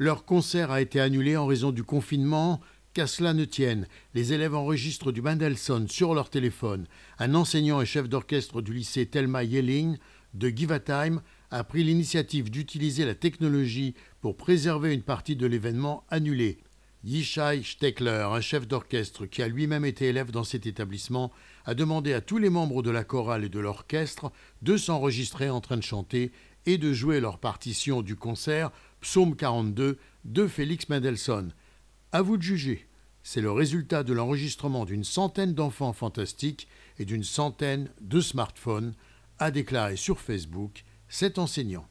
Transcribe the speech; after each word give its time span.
Leur 0.00 0.24
concert 0.24 0.70
a 0.70 0.80
été 0.80 0.98
annulé 0.98 1.36
en 1.36 1.44
raison 1.44 1.72
du 1.72 1.84
confinement. 1.84 2.62
Qu'à 2.94 3.06
cela 3.06 3.34
ne 3.34 3.44
tienne, 3.44 3.86
les 4.14 4.32
élèves 4.32 4.54
enregistrent 4.54 5.12
du 5.12 5.20
Mendelssohn 5.20 5.86
sur 5.88 6.14
leur 6.14 6.30
téléphone. 6.30 6.86
Un 7.18 7.34
enseignant 7.34 7.82
et 7.82 7.86
chef 7.86 8.08
d'orchestre 8.08 8.62
du 8.62 8.72
lycée 8.72 9.04
Thelma 9.04 9.44
Yelling 9.44 9.98
de 10.32 10.48
Givatheim 10.48 11.20
a 11.50 11.64
pris 11.64 11.84
l'initiative 11.84 12.50
d'utiliser 12.50 13.04
la 13.04 13.14
technologie 13.14 13.94
pour 14.22 14.38
préserver 14.38 14.94
une 14.94 15.02
partie 15.02 15.36
de 15.36 15.46
l'événement 15.46 16.06
annulé. 16.08 16.60
Yishai 17.04 17.62
Steckler, 17.62 18.26
un 18.32 18.40
chef 18.40 18.66
d'orchestre 18.66 19.26
qui 19.26 19.42
a 19.42 19.48
lui-même 19.48 19.84
été 19.84 20.06
élève 20.06 20.30
dans 20.30 20.44
cet 20.44 20.66
établissement, 20.66 21.30
a 21.66 21.74
demandé 21.74 22.14
à 22.14 22.22
tous 22.22 22.38
les 22.38 22.50
membres 22.50 22.82
de 22.82 22.90
la 22.90 23.04
chorale 23.04 23.44
et 23.44 23.50
de 23.50 23.60
l'orchestre 23.60 24.32
de 24.62 24.78
s'enregistrer 24.78 25.50
en 25.50 25.60
train 25.60 25.76
de 25.76 25.82
chanter 25.82 26.32
et 26.66 26.78
de 26.78 26.92
jouer 26.92 27.20
leur 27.20 27.38
partition 27.38 28.02
du 28.02 28.16
concert 28.16 28.70
Psaume 29.00 29.36
42 29.36 29.98
de 30.24 30.46
Félix 30.46 30.88
Mendelssohn. 30.88 31.52
À 32.12 32.22
vous 32.22 32.36
de 32.36 32.42
juger. 32.42 32.86
C'est 33.22 33.40
le 33.40 33.52
résultat 33.52 34.02
de 34.02 34.12
l'enregistrement 34.12 34.84
d'une 34.84 35.04
centaine 35.04 35.54
d'enfants 35.54 35.92
fantastiques 35.92 36.68
et 36.98 37.04
d'une 37.04 37.24
centaine 37.24 37.90
de 38.00 38.20
smartphones, 38.20 38.94
a 39.38 39.50
déclaré 39.50 39.96
sur 39.96 40.20
Facebook 40.20 40.84
cet 41.08 41.38
enseignant. 41.38 41.86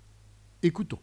Écoutons. 0.61 0.99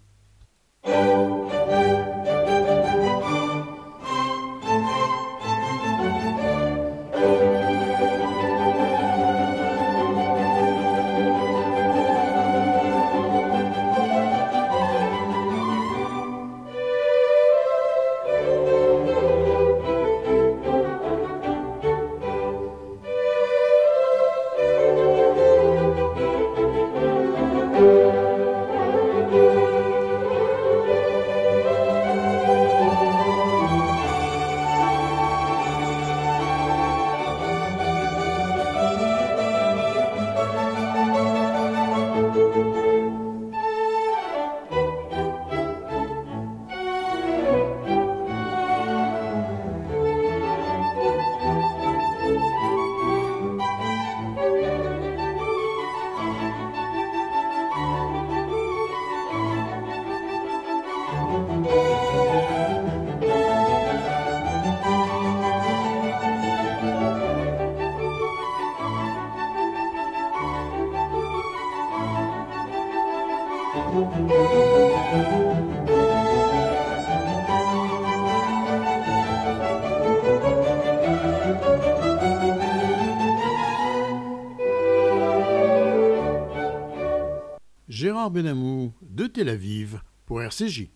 Gérard 87.88 88.30
Benamou 88.30 88.92
de 89.00 89.26
Tel 89.26 89.48
Aviv 89.48 90.00
pour 90.26 90.42
RCJ. 90.42 90.95